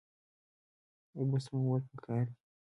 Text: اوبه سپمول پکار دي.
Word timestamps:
اوبه 1.15 1.37
سپمول 1.45 1.81
پکار 1.91 2.23
دي. 2.29 2.35